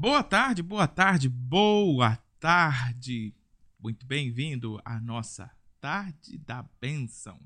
Boa 0.00 0.22
tarde, 0.22 0.62
boa 0.62 0.88
tarde, 0.88 1.28
boa 1.28 2.18
tarde. 2.40 3.34
Muito 3.78 4.06
bem-vindo 4.06 4.80
à 4.82 4.98
nossa 4.98 5.50
Tarde 5.78 6.38
da 6.38 6.64
Bênção. 6.80 7.38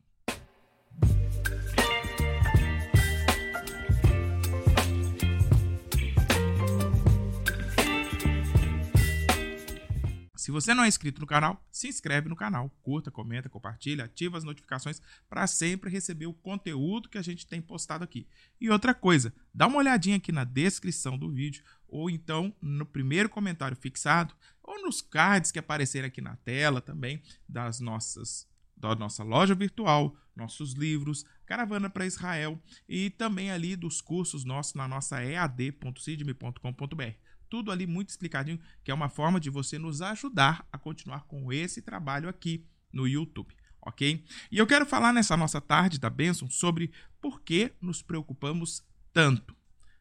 Se 10.44 10.50
você 10.50 10.74
não 10.74 10.84
é 10.84 10.88
inscrito 10.88 11.22
no 11.22 11.26
canal, 11.26 11.66
se 11.72 11.88
inscreve 11.88 12.28
no 12.28 12.36
canal, 12.36 12.68
curta, 12.82 13.10
comenta, 13.10 13.48
compartilha, 13.48 14.04
ativa 14.04 14.36
as 14.36 14.44
notificações 14.44 15.00
para 15.26 15.46
sempre 15.46 15.88
receber 15.88 16.26
o 16.26 16.34
conteúdo 16.34 17.08
que 17.08 17.16
a 17.16 17.22
gente 17.22 17.46
tem 17.46 17.62
postado 17.62 18.04
aqui. 18.04 18.28
E 18.60 18.68
outra 18.68 18.92
coisa, 18.92 19.34
dá 19.54 19.66
uma 19.66 19.78
olhadinha 19.78 20.18
aqui 20.18 20.30
na 20.30 20.44
descrição 20.44 21.16
do 21.16 21.32
vídeo 21.32 21.64
ou 21.94 22.10
então 22.10 22.52
no 22.60 22.84
primeiro 22.84 23.28
comentário 23.28 23.76
fixado 23.76 24.34
ou 24.60 24.82
nos 24.82 25.00
cards 25.00 25.52
que 25.52 25.60
aparecerem 25.60 26.08
aqui 26.08 26.20
na 26.20 26.34
tela 26.34 26.80
também 26.80 27.22
das 27.48 27.78
nossas 27.78 28.52
da 28.76 28.96
nossa 28.96 29.22
loja 29.22 29.54
virtual, 29.54 30.16
nossos 30.34 30.72
livros, 30.72 31.24
Caravana 31.46 31.88
para 31.88 32.04
Israel 32.04 32.60
e 32.88 33.10
também 33.10 33.52
ali 33.52 33.76
dos 33.76 34.00
cursos 34.00 34.44
nossos 34.44 34.74
na 34.74 34.88
nossa 34.88 35.22
ead.sidme.com.br 35.22 37.14
tudo 37.48 37.70
ali 37.70 37.86
muito 37.86 38.08
explicadinho, 38.08 38.58
que 38.82 38.90
é 38.90 38.94
uma 38.94 39.08
forma 39.08 39.38
de 39.38 39.48
você 39.48 39.78
nos 39.78 40.02
ajudar 40.02 40.66
a 40.72 40.78
continuar 40.78 41.20
com 41.28 41.52
esse 41.52 41.80
trabalho 41.80 42.28
aqui 42.28 42.66
no 42.92 43.06
YouTube, 43.06 43.54
ok? 43.80 44.24
E 44.50 44.58
eu 44.58 44.66
quero 44.66 44.84
falar 44.84 45.12
nessa 45.12 45.36
nossa 45.36 45.60
tarde 45.60 46.00
da 46.00 46.10
bênção 46.10 46.50
sobre 46.50 46.90
por 47.20 47.42
que 47.42 47.72
nos 47.80 48.02
preocupamos 48.02 48.84
tanto. 49.12 49.56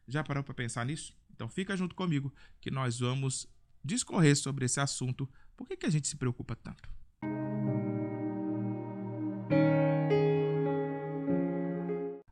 Já 0.08 0.24
parou 0.24 0.42
para 0.42 0.52
pensar 0.52 0.84
nisso? 0.84 1.14
Então 1.34 1.48
fica 1.48 1.76
junto 1.76 1.94
comigo 1.94 2.32
que 2.60 2.70
nós 2.70 3.00
vamos 3.00 3.46
discorrer 3.84 4.36
sobre 4.36 4.64
esse 4.64 4.80
assunto. 4.80 5.28
Por 5.56 5.66
que, 5.66 5.76
que 5.76 5.86
a 5.86 5.90
gente 5.90 6.08
se 6.08 6.16
preocupa 6.16 6.54
tanto? 6.54 6.88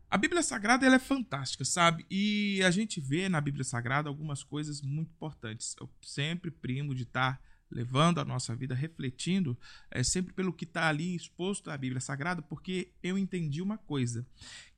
A 0.09 0.19
Bíblia 0.19 0.43
Sagrada 0.43 0.87
ela 0.87 0.97
é 0.97 0.99
fantástica, 0.99 1.65
sabe? 1.65 2.07
E 2.11 2.63
a 2.63 2.71
gente 2.71 3.01
vê 3.01 3.29
na 3.29 3.41
Bíblia 3.41 3.65
Sagrada 3.65 4.09
algumas 4.09 4.43
coisas 4.43 4.83
muito 4.83 5.11
importantes. 5.11 5.75
Eu 5.81 5.91
sempre 6.03 6.51
primo 6.51 6.95
de 6.95 7.05
estar 7.05 7.41
levando 7.73 8.21
a 8.21 8.25
nossa 8.25 8.55
vida, 8.55 8.75
refletindo 8.75 9.59
é, 9.91 10.03
sempre 10.03 10.33
pelo 10.33 10.53
que 10.53 10.65
está 10.65 10.89
ali 10.89 11.15
exposto 11.15 11.71
na 11.71 11.77
Bíblia 11.77 12.01
Sagrada, 12.01 12.43
porque 12.43 12.93
eu 13.03 13.19
entendi 13.19 13.63
uma 13.63 13.79
coisa, 13.79 14.27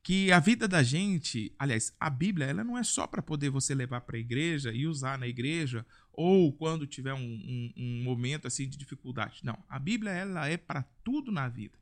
que 0.01 0.31
a 0.31 0.39
vida 0.39 0.67
da 0.67 0.83
gente, 0.83 1.51
aliás, 1.57 1.95
a 1.99 2.09
Bíblia, 2.09 2.45
ela 2.45 2.63
não 2.63 2.77
é 2.77 2.83
só 2.83 3.07
para 3.07 3.21
poder 3.21 3.49
você 3.49 3.73
levar 3.73 4.01
para 4.01 4.17
a 4.17 4.19
igreja 4.19 4.71
e 4.71 4.87
usar 4.87 5.17
na 5.17 5.27
igreja, 5.27 5.85
ou 6.13 6.53
quando 6.53 6.87
tiver 6.87 7.13
um, 7.13 7.19
um, 7.19 7.73
um 7.75 8.03
momento 8.03 8.47
assim 8.47 8.69
de 8.69 8.77
dificuldade. 8.77 9.41
Não, 9.43 9.57
a 9.67 9.79
Bíblia 9.79 10.11
ela 10.11 10.47
é 10.47 10.57
para 10.57 10.83
tudo 11.03 11.31
na 11.31 11.49
vida. 11.49 11.77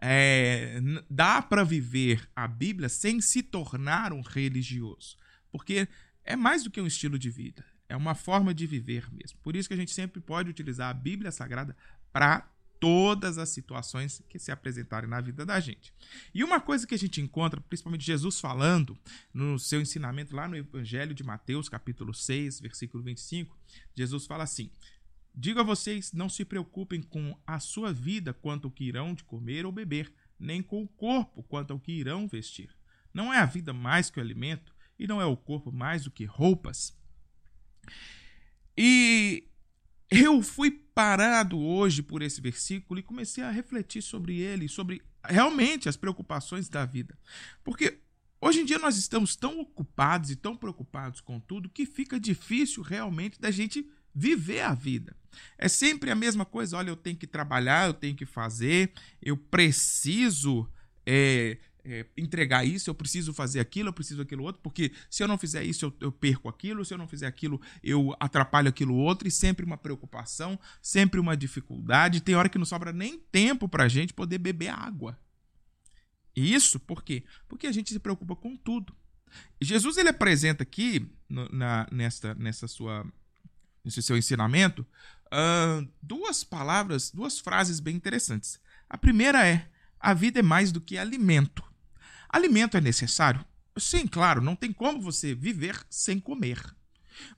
É, 0.00 0.80
dá 1.08 1.40
para 1.40 1.64
viver 1.64 2.28
a 2.36 2.46
Bíblia 2.46 2.88
sem 2.88 3.20
se 3.20 3.42
tornar 3.42 4.12
um 4.12 4.20
religioso, 4.20 5.16
porque 5.50 5.88
é 6.24 6.36
mais 6.36 6.64
do 6.64 6.70
que 6.70 6.80
um 6.80 6.86
estilo 6.86 7.18
de 7.18 7.30
vida, 7.30 7.64
é 7.92 7.96
uma 7.96 8.14
forma 8.14 8.54
de 8.54 8.66
viver 8.66 9.06
mesmo. 9.12 9.38
Por 9.42 9.54
isso 9.54 9.68
que 9.68 9.74
a 9.74 9.76
gente 9.76 9.90
sempre 9.90 10.18
pode 10.18 10.48
utilizar 10.48 10.88
a 10.88 10.94
Bíblia 10.94 11.30
Sagrada 11.30 11.76
para 12.10 12.48
todas 12.80 13.36
as 13.36 13.50
situações 13.50 14.22
que 14.30 14.38
se 14.38 14.50
apresentarem 14.50 15.08
na 15.08 15.20
vida 15.20 15.44
da 15.44 15.60
gente. 15.60 15.92
E 16.34 16.42
uma 16.42 16.58
coisa 16.58 16.86
que 16.86 16.94
a 16.94 16.98
gente 16.98 17.20
encontra, 17.20 17.60
principalmente 17.60 18.04
Jesus 18.04 18.40
falando 18.40 18.98
no 19.32 19.58
seu 19.58 19.80
ensinamento 19.80 20.34
lá 20.34 20.48
no 20.48 20.56
Evangelho 20.56 21.14
de 21.14 21.22
Mateus, 21.22 21.68
capítulo 21.68 22.14
6, 22.14 22.60
versículo 22.60 23.04
25, 23.04 23.56
Jesus 23.94 24.24
fala 24.24 24.44
assim: 24.44 24.70
Digo 25.34 25.60
a 25.60 25.62
vocês: 25.62 26.14
não 26.14 26.30
se 26.30 26.46
preocupem 26.46 27.02
com 27.02 27.38
a 27.46 27.60
sua 27.60 27.92
vida 27.92 28.32
quanto 28.32 28.68
ao 28.68 28.72
que 28.72 28.84
irão 28.84 29.12
de 29.14 29.22
comer 29.22 29.66
ou 29.66 29.70
beber, 29.70 30.10
nem 30.40 30.62
com 30.62 30.82
o 30.82 30.88
corpo 30.88 31.42
quanto 31.42 31.74
ao 31.74 31.78
que 31.78 31.92
irão 31.92 32.26
vestir. 32.26 32.74
Não 33.12 33.32
é 33.32 33.38
a 33.38 33.46
vida 33.46 33.74
mais 33.74 34.08
que 34.08 34.18
o 34.18 34.22
alimento, 34.22 34.74
e 34.98 35.06
não 35.06 35.20
é 35.20 35.26
o 35.26 35.36
corpo 35.36 35.70
mais 35.70 36.04
do 36.04 36.10
que 36.10 36.24
roupas? 36.24 36.96
E 38.76 39.48
eu 40.10 40.42
fui 40.42 40.70
parado 40.70 41.58
hoje 41.58 42.02
por 42.02 42.22
esse 42.22 42.40
versículo 42.40 43.00
e 43.00 43.02
comecei 43.02 43.42
a 43.42 43.50
refletir 43.50 44.02
sobre 44.02 44.38
ele, 44.38 44.68
sobre 44.68 45.02
realmente 45.24 45.88
as 45.88 45.96
preocupações 45.96 46.68
da 46.68 46.84
vida. 46.84 47.18
Porque 47.64 47.98
hoje 48.40 48.60
em 48.60 48.64
dia 48.64 48.78
nós 48.78 48.96
estamos 48.96 49.36
tão 49.36 49.60
ocupados 49.60 50.30
e 50.30 50.36
tão 50.36 50.56
preocupados 50.56 51.20
com 51.20 51.40
tudo 51.40 51.68
que 51.68 51.86
fica 51.86 52.20
difícil 52.20 52.82
realmente 52.82 53.40
da 53.40 53.50
gente 53.50 53.88
viver 54.14 54.60
a 54.60 54.74
vida. 54.74 55.16
É 55.56 55.68
sempre 55.68 56.10
a 56.10 56.14
mesma 56.14 56.44
coisa. 56.44 56.76
Olha, 56.76 56.90
eu 56.90 56.96
tenho 56.96 57.16
que 57.16 57.26
trabalhar, 57.26 57.86
eu 57.86 57.94
tenho 57.94 58.14
que 58.14 58.26
fazer, 58.26 58.92
eu 59.20 59.36
preciso 59.36 60.68
é, 61.06 61.58
é, 61.84 62.06
entregar 62.16 62.64
isso, 62.64 62.88
eu 62.88 62.94
preciso 62.94 63.32
fazer 63.32 63.60
aquilo, 63.60 63.88
eu 63.88 63.92
preciso 63.92 64.22
aquilo 64.22 64.44
outro, 64.44 64.60
porque 64.62 64.92
se 65.10 65.22
eu 65.22 65.28
não 65.28 65.36
fizer 65.36 65.64
isso, 65.64 65.86
eu, 65.86 65.94
eu, 66.00 66.12
perco 66.12 66.48
aquilo, 66.48 66.84
se 66.84 66.94
eu 66.94 66.98
não 66.98 67.08
fizer 67.08 67.26
aquilo, 67.26 67.60
eu 67.82 68.14
atrapalho 68.20 68.68
aquilo 68.68 68.94
outro, 68.94 69.26
e 69.26 69.30
sempre 69.30 69.64
uma 69.64 69.76
preocupação, 69.76 70.58
sempre 70.80 71.18
uma 71.18 71.36
dificuldade. 71.36 72.20
Tem 72.20 72.34
hora 72.34 72.48
que 72.48 72.58
não 72.58 72.66
sobra 72.66 72.92
nem 72.92 73.18
tempo 73.18 73.68
para 73.68 73.84
a 73.84 73.88
gente 73.88 74.12
poder 74.14 74.38
beber 74.38 74.68
água. 74.68 75.18
Isso 76.34 76.78
por 76.80 77.02
quê? 77.02 77.24
Porque 77.48 77.66
a 77.66 77.72
gente 77.72 77.92
se 77.92 77.98
preocupa 77.98 78.34
com 78.36 78.56
tudo. 78.56 78.94
Jesus 79.60 79.96
ele 79.96 80.08
apresenta 80.08 80.62
aqui, 80.62 81.10
no, 81.28 81.48
na, 81.48 81.86
nessa, 81.90 82.34
nessa 82.34 82.68
sua 82.68 83.06
nesse 83.84 84.00
seu 84.00 84.16
ensinamento, 84.16 84.86
uh, 85.26 85.88
duas 86.00 86.44
palavras, 86.44 87.10
duas 87.10 87.38
frases 87.40 87.80
bem 87.80 87.96
interessantes. 87.96 88.60
A 88.88 88.96
primeira 88.96 89.46
é: 89.46 89.68
a 89.98 90.14
vida 90.14 90.38
é 90.38 90.42
mais 90.42 90.70
do 90.70 90.80
que 90.80 90.96
alimento. 90.96 91.71
Alimento 92.32 92.76
é 92.76 92.80
necessário? 92.80 93.44
Sim, 93.76 94.06
claro, 94.06 94.40
não 94.40 94.56
tem 94.56 94.72
como 94.72 95.00
você 95.00 95.34
viver 95.34 95.78
sem 95.90 96.18
comer. 96.18 96.58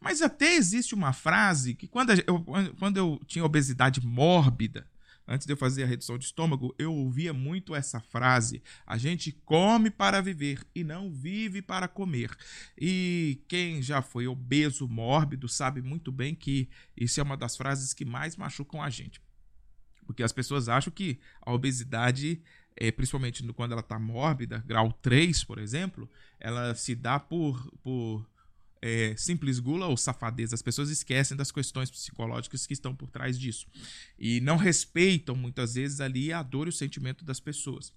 Mas 0.01 0.23
até 0.23 0.55
existe 0.55 0.95
uma 0.95 1.13
frase 1.13 1.75
que, 1.75 1.89
quando 1.89 2.11
eu, 2.27 2.45
quando 2.79 2.97
eu 2.97 3.21
tinha 3.27 3.45
obesidade 3.45 4.05
mórbida, 4.05 4.87
antes 5.27 5.47
de 5.47 5.53
eu 5.53 5.57
fazer 5.57 5.83
a 5.83 5.87
redução 5.87 6.19
de 6.19 6.27
estômago, 6.27 6.75
eu 6.79 6.93
ouvia 6.95 7.33
muito 7.33 7.75
essa 7.75 8.01
frase: 8.01 8.63
a 8.87 8.97
gente 8.97 9.33
come 9.45 9.91
para 9.91 10.21
viver 10.21 10.65
e 10.75 10.85
não 10.85 11.11
vive 11.11 11.61
para 11.61 11.89
comer. 11.89 12.31
E 12.79 13.43
quem 13.49 13.83
já 13.83 14.01
foi 14.03 14.27
obeso, 14.27 14.89
mórbido, 14.89 15.49
sabe 15.49 15.83
muito 15.83 16.13
bem 16.13 16.35
que 16.35 16.69
isso 16.97 17.21
é 17.21 17.23
uma 17.23 17.37
das 17.37 17.57
frases 17.57 17.93
que 17.93 18.05
mais 18.05 18.37
machucam 18.37 18.83
a 18.83 18.91
gente. 18.91 19.21
Porque 20.07 20.23
as 20.23 20.33
pessoas 20.33 20.69
acham 20.69 20.93
que 20.93 21.19
a 21.41 21.53
obesidade, 21.53 22.43
é, 22.77 22.91
principalmente 22.91 23.43
quando 23.53 23.73
ela 23.73 23.81
está 23.81 23.99
mórbida, 23.99 24.63
grau 24.67 24.93
3, 24.93 25.45
por 25.45 25.59
exemplo, 25.59 26.09
ela 26.41 26.75
se 26.75 26.95
dá 26.95 27.21
por, 27.21 27.71
por 27.83 28.27
é, 28.83 29.15
simples 29.17 29.59
gula 29.59 29.87
ou 29.87 29.97
safadeza. 29.97 30.55
As 30.55 30.63
pessoas 30.63 30.91
esquecem 30.91 31.37
das 31.37 31.51
questões 31.51 31.91
psicológicas 31.91 32.67
que 32.67 32.73
estão 32.73 32.95
por 32.95 33.11
trás 33.11 33.39
disso. 33.39 33.67
E 34.19 34.41
não 34.41 34.57
respeitam, 34.57 35.35
muitas 35.35 35.75
vezes, 35.75 36.01
ali 36.01 36.33
a 36.33 36.43
dor 36.43 36.67
e 36.67 36.71
o 36.71 36.73
sentimento 36.73 37.25
das 37.25 37.41
pessoas. 37.41 37.93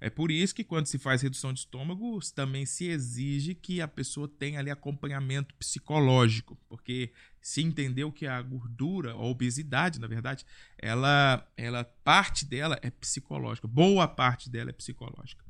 É 0.00 0.08
por 0.08 0.30
isso 0.30 0.54
que 0.54 0.62
quando 0.62 0.86
se 0.86 0.96
faz 0.96 1.22
redução 1.22 1.52
de 1.52 1.60
estômago, 1.60 2.20
também 2.32 2.64
se 2.64 2.86
exige 2.86 3.54
que 3.54 3.80
a 3.80 3.88
pessoa 3.88 4.28
tenha 4.28 4.60
ali 4.60 4.70
acompanhamento 4.70 5.54
psicológico, 5.56 6.56
porque 6.68 7.12
se 7.40 7.62
entendeu 7.62 8.12
que 8.12 8.26
a 8.26 8.40
gordura, 8.42 9.12
a 9.12 9.22
obesidade, 9.22 10.00
na 10.00 10.06
verdade, 10.06 10.44
ela, 10.78 11.46
ela 11.56 11.84
parte 12.04 12.44
dela 12.44 12.78
é 12.82 12.90
psicológica, 12.90 13.66
boa 13.66 14.06
parte 14.06 14.50
dela 14.50 14.70
é 14.70 14.72
psicológica. 14.72 15.44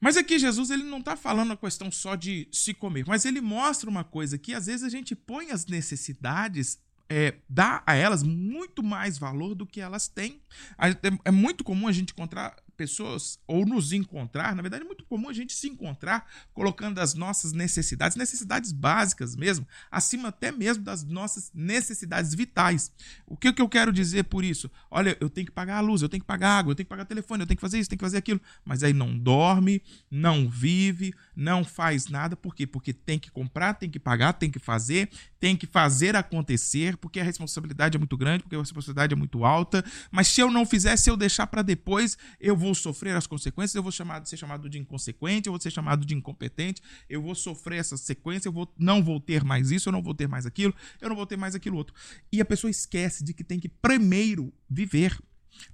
Mas 0.00 0.16
aqui 0.16 0.38
Jesus 0.38 0.70
ele 0.70 0.82
não 0.82 0.98
está 0.98 1.16
falando 1.16 1.52
a 1.52 1.56
questão 1.56 1.90
só 1.90 2.16
de 2.16 2.48
se 2.50 2.74
comer, 2.74 3.04
mas 3.06 3.24
ele 3.24 3.40
mostra 3.40 3.88
uma 3.88 4.02
coisa 4.02 4.36
que 4.36 4.52
às 4.52 4.66
vezes 4.66 4.82
a 4.82 4.88
gente 4.88 5.14
põe 5.14 5.50
as 5.50 5.66
necessidades 5.66 6.78
é, 7.12 7.34
dá 7.46 7.82
a 7.86 7.94
elas 7.94 8.22
muito 8.22 8.82
mais 8.82 9.18
valor 9.18 9.54
do 9.54 9.66
que 9.66 9.82
elas 9.82 10.08
têm. 10.08 10.40
É, 10.78 11.26
é 11.26 11.30
muito 11.30 11.62
comum 11.62 11.86
a 11.86 11.92
gente 11.92 12.12
encontrar 12.12 12.56
pessoas 12.82 13.38
ou 13.46 13.64
nos 13.64 13.92
encontrar, 13.92 14.56
na 14.56 14.62
verdade 14.62 14.82
é 14.82 14.86
muito 14.86 15.04
comum 15.04 15.28
a 15.28 15.32
gente 15.32 15.52
se 15.52 15.68
encontrar 15.68 16.28
colocando 16.52 16.98
as 16.98 17.14
nossas 17.14 17.52
necessidades, 17.52 18.16
necessidades 18.16 18.72
básicas 18.72 19.36
mesmo, 19.36 19.64
acima 19.88 20.30
até 20.30 20.50
mesmo 20.50 20.82
das 20.82 21.04
nossas 21.04 21.52
necessidades 21.54 22.34
vitais. 22.34 22.90
O 23.24 23.36
que, 23.36 23.52
que 23.52 23.62
eu 23.62 23.68
quero 23.68 23.92
dizer 23.92 24.24
por 24.24 24.42
isso? 24.42 24.68
Olha, 24.90 25.16
eu 25.20 25.30
tenho 25.30 25.46
que 25.46 25.52
pagar 25.52 25.76
a 25.76 25.80
luz, 25.80 26.02
eu 26.02 26.08
tenho 26.08 26.22
que 26.22 26.26
pagar 26.26 26.48
a 26.48 26.58
água, 26.58 26.72
eu 26.72 26.74
tenho 26.74 26.86
que 26.86 26.90
pagar 26.90 27.04
o 27.04 27.06
telefone, 27.06 27.42
eu 27.42 27.46
tenho 27.46 27.56
que 27.56 27.60
fazer 27.60 27.78
isso, 27.78 27.88
tenho 27.88 27.98
que 27.98 28.04
fazer 28.04 28.16
aquilo, 28.16 28.40
mas 28.64 28.82
aí 28.82 28.92
não 28.92 29.16
dorme, 29.16 29.80
não 30.10 30.50
vive, 30.50 31.14
não 31.36 31.64
faz 31.64 32.08
nada, 32.08 32.34
por 32.34 32.52
quê? 32.52 32.66
Porque 32.66 32.92
tem 32.92 33.16
que 33.16 33.30
comprar, 33.30 33.74
tem 33.74 33.88
que 33.88 34.00
pagar, 34.00 34.32
tem 34.32 34.50
que 34.50 34.58
fazer, 34.58 35.08
tem 35.38 35.56
que 35.56 35.66
fazer 35.66 36.16
acontecer, 36.16 36.96
porque 36.96 37.20
a 37.20 37.24
responsabilidade 37.24 37.96
é 37.96 37.98
muito 37.98 38.16
grande, 38.16 38.42
porque 38.42 38.56
a 38.56 38.58
responsabilidade 38.58 39.12
é 39.12 39.16
muito 39.16 39.44
alta, 39.44 39.84
mas 40.10 40.26
se 40.26 40.40
eu 40.40 40.50
não 40.50 40.66
fizer, 40.66 40.96
se 40.96 41.08
eu 41.08 41.16
deixar 41.16 41.46
para 41.46 41.62
depois, 41.62 42.18
eu 42.40 42.56
vou 42.56 42.71
vou 42.72 42.74
sofrer 42.74 43.14
as 43.14 43.26
consequências, 43.26 43.74
eu 43.74 43.82
vou 43.82 43.92
chamar, 43.92 44.26
ser 44.26 44.38
chamado 44.38 44.68
de 44.68 44.78
inconsequente, 44.78 45.46
eu 45.46 45.52
vou 45.52 45.60
ser 45.60 45.70
chamado 45.70 46.06
de 46.06 46.14
incompetente, 46.14 46.82
eu 47.08 47.20
vou 47.20 47.34
sofrer 47.34 47.78
essa 47.78 47.96
sequência, 47.98 48.48
eu 48.48 48.52
vou, 48.52 48.72
não 48.78 49.04
vou 49.04 49.20
ter 49.20 49.44
mais 49.44 49.70
isso, 49.70 49.88
eu 49.88 49.92
não 49.92 50.02
vou 50.02 50.14
ter 50.14 50.26
mais 50.26 50.46
aquilo, 50.46 50.74
eu 51.00 51.08
não 51.08 51.16
vou 51.16 51.26
ter 51.26 51.36
mais 51.36 51.54
aquilo 51.54 51.76
outro. 51.76 51.94
E 52.32 52.40
a 52.40 52.44
pessoa 52.44 52.70
esquece 52.70 53.22
de 53.22 53.34
que 53.34 53.44
tem 53.44 53.60
que 53.60 53.68
primeiro 53.68 54.52
viver. 54.68 55.18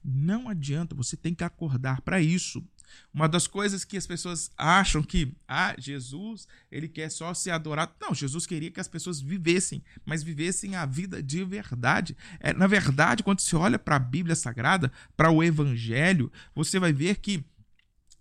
Não 0.05 0.49
adianta, 0.49 0.95
você 0.95 1.17
tem 1.17 1.33
que 1.33 1.45
acordar 1.45 2.01
para 2.01 2.21
isso. 2.21 2.65
Uma 3.13 3.29
das 3.29 3.47
coisas 3.47 3.85
que 3.85 3.97
as 3.97 4.07
pessoas 4.07 4.51
acham 4.57 5.03
que, 5.03 5.35
ah, 5.47 5.75
Jesus, 5.79 6.47
ele 6.71 6.89
quer 6.89 7.11
só 7.11 7.33
ser 7.35 7.51
adorado. 7.51 7.93
Não, 8.01 8.15
Jesus 8.15 8.47
queria 8.47 8.71
que 8.71 8.81
as 8.81 8.89
pessoas 8.89 9.21
vivessem, 9.21 9.83
mas 10.05 10.23
vivessem 10.23 10.77
a 10.77 10.87
vida 10.87 11.23
de 11.23 11.45
verdade. 11.45 12.17
É, 12.41 12.53
na 12.53 12.67
verdade, 12.67 13.23
quando 13.23 13.41
você 13.41 13.57
olha 13.57 13.79
para 13.79 13.97
a 13.97 14.01
Bíblia 14.01 14.37
Sagrada, 14.37 14.93
para 15.17 15.31
o 15.31 15.43
Evangelho, 15.43 16.31
você 16.55 16.79
vai 16.79 16.93
ver 16.93 17.17
que 17.17 17.45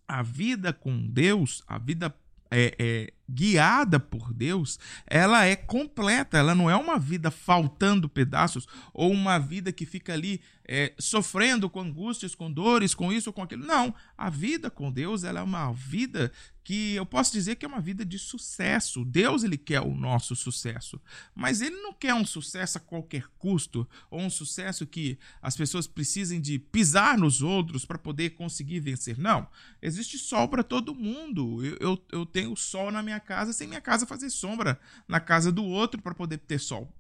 a 0.07 0.23
vida 0.23 0.71
com 0.71 1.05
Deus, 1.07 1.63
a 1.67 1.77
vida 1.77 2.15
é, 2.49 2.75
é, 2.79 3.13
guiada 3.29 3.99
por 3.99 4.33
Deus, 4.33 4.79
ela 5.05 5.45
é 5.45 5.55
completa, 5.55 6.37
ela 6.37 6.55
não 6.55 6.69
é 6.69 6.75
uma 6.75 6.97
vida 6.97 7.29
faltando 7.29 8.07
pedaços 8.07 8.67
ou 8.93 9.11
uma 9.11 9.37
vida 9.37 9.71
que 9.71 9.85
fica 9.85 10.13
ali 10.13 10.41
é, 10.67 10.93
sofrendo 10.99 11.69
com 11.69 11.79
angústias, 11.79 12.35
com 12.35 12.51
dores, 12.51 12.93
com 12.93 13.11
isso 13.11 13.31
com 13.31 13.41
aquilo. 13.41 13.65
Não, 13.65 13.93
a 14.17 14.29
vida 14.29 14.69
com 14.69 14.91
Deus 14.91 15.23
ela 15.23 15.39
é 15.39 15.43
uma 15.43 15.71
vida 15.71 16.31
que 16.67 16.95
eu 16.95 17.05
posso 17.05 17.31
dizer 17.31 17.55
que 17.55 17.65
é 17.65 17.69
uma 17.69 17.79
vida 17.79 18.03
de 18.03 18.19
sucesso. 18.19 19.05
Deus 19.05 19.45
ele 19.45 19.57
quer 19.57 19.79
o 19.79 19.95
nosso 19.95 20.35
sucesso, 20.35 20.99
mas 21.33 21.61
ele 21.61 21.77
não 21.77 21.93
quer 21.93 22.13
um 22.13 22.25
sucesso 22.25 22.77
a 22.77 22.81
qualquer 22.81 23.25
custo 23.39 23.87
ou 24.11 24.19
um 24.19 24.29
sucesso 24.29 24.85
que 24.85 25.17
as 25.41 25.55
pessoas 25.55 25.87
precisem 25.87 26.41
de 26.41 26.59
pisar 26.59 27.17
nos 27.17 27.41
outros 27.41 27.85
para 27.85 27.97
poder 27.97 28.31
conseguir 28.31 28.81
vencer. 28.81 29.17
Não, 29.17 29.47
existe 29.81 30.17
sol 30.17 30.49
para 30.49 30.61
todo 30.61 30.93
mundo. 30.93 31.63
Eu, 31.63 31.77
eu, 31.79 32.05
eu 32.11 32.25
tenho 32.25 32.53
sol 32.57 32.91
na 32.91 33.01
minha 33.01 33.21
casa 33.21 33.53
sem 33.53 33.65
minha 33.65 33.79
casa 33.79 34.05
fazer 34.05 34.29
sombra 34.29 34.77
na 35.07 35.21
casa 35.21 35.53
do 35.53 35.63
outro 35.63 36.01
para 36.01 36.13
poder 36.13 36.39
ter 36.39 36.59
sol. 36.59 36.93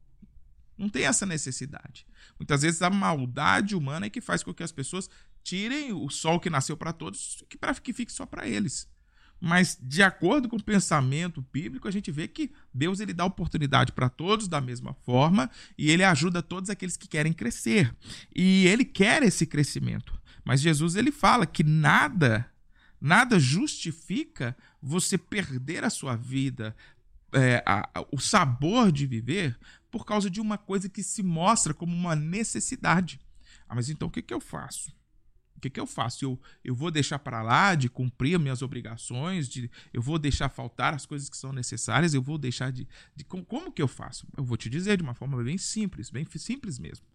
Não 0.77 0.87
tem 0.87 1.03
essa 1.03 1.25
necessidade. 1.25 2.07
Muitas 2.39 2.61
vezes 2.61 2.81
a 2.81 2.89
maldade 2.89 3.75
humana 3.75 4.05
é 4.05 4.09
que 4.09 4.21
faz 4.21 4.43
com 4.43 4.53
que 4.53 4.63
as 4.63 4.71
pessoas 4.71 5.09
tirem 5.43 5.91
o 5.91 6.09
sol 6.09 6.39
que 6.39 6.49
nasceu 6.49 6.77
para 6.77 6.93
todos, 6.93 7.43
que 7.49 7.57
para 7.57 7.75
que 7.75 7.91
fique 7.91 8.13
só 8.13 8.25
para 8.25 8.47
eles. 8.47 8.87
Mas 9.39 9.77
de 9.81 10.01
acordo 10.01 10.49
com 10.49 10.55
o 10.55 10.63
pensamento 10.63 11.45
bíblico, 11.53 11.87
a 11.87 11.91
gente 11.91 12.11
vê 12.11 12.27
que 12.27 12.51
Deus 12.73 12.99
ele 12.99 13.13
dá 13.13 13.23
oportunidade 13.25 13.91
para 13.91 14.09
todos 14.09 14.47
da 14.47 14.59
mesma 14.59 14.93
forma 14.93 15.49
e 15.77 15.91
ele 15.91 16.03
ajuda 16.03 16.41
todos 16.41 16.69
aqueles 16.69 16.97
que 16.97 17.07
querem 17.07 17.33
crescer. 17.33 17.95
E 18.35 18.65
ele 18.67 18.83
quer 18.83 19.23
esse 19.23 19.45
crescimento. 19.45 20.19
Mas 20.43 20.61
Jesus 20.61 20.95
ele 20.95 21.11
fala 21.11 21.45
que 21.45 21.63
nada 21.63 22.49
Nada 22.99 23.39
justifica 23.39 24.57
você 24.81 25.17
perder 25.17 25.83
a 25.83 25.89
sua 25.89 26.15
vida, 26.15 26.75
é, 27.31 27.63
a, 27.65 27.89
a, 27.93 28.05
o 28.11 28.19
sabor 28.19 28.91
de 28.91 29.05
viver, 29.05 29.57
por 29.91 30.05
causa 30.05 30.29
de 30.29 30.41
uma 30.41 30.57
coisa 30.57 30.89
que 30.89 31.03
se 31.03 31.21
mostra 31.21 31.73
como 31.73 31.95
uma 31.95 32.15
necessidade. 32.15 33.19
Ah, 33.69 33.75
mas 33.75 33.89
então 33.89 34.07
o 34.07 34.11
que, 34.11 34.21
que 34.21 34.33
eu 34.33 34.39
faço? 34.39 34.91
O 35.57 35.59
que, 35.59 35.69
que 35.69 35.79
eu 35.79 35.87
faço? 35.87 36.23
Eu, 36.23 36.39
eu 36.63 36.75
vou 36.75 36.91
deixar 36.91 37.17
para 37.19 37.41
lá 37.41 37.73
de 37.73 37.89
cumprir 37.89 38.39
minhas 38.39 38.61
obrigações, 38.61 39.49
de, 39.49 39.69
eu 39.91 40.01
vou 40.01 40.19
deixar 40.19 40.49
faltar 40.49 40.93
as 40.93 41.05
coisas 41.05 41.29
que 41.29 41.35
são 41.35 41.51
necessárias, 41.51 42.13
eu 42.13 42.21
vou 42.21 42.37
deixar 42.37 42.71
de, 42.71 42.87
de. 43.15 43.23
Como 43.23 43.71
que 43.71 43.81
eu 43.81 43.87
faço? 43.87 44.27
Eu 44.37 44.43
vou 44.43 44.55
te 44.55 44.69
dizer 44.69 44.97
de 44.97 45.03
uma 45.03 45.15
forma 45.15 45.43
bem 45.43 45.57
simples, 45.57 46.09
bem 46.09 46.25
simples 46.35 46.77
mesmo. 46.77 47.05